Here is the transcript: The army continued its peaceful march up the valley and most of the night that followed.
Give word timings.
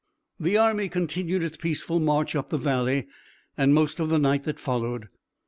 The 0.39 0.57
army 0.57 0.89
continued 0.89 1.43
its 1.43 1.57
peaceful 1.57 1.99
march 1.99 2.35
up 2.35 2.49
the 2.49 2.57
valley 2.57 3.05
and 3.55 3.71
most 3.71 3.99
of 3.99 4.09
the 4.09 4.17
night 4.17 4.45
that 4.45 4.59
followed. 4.59 5.09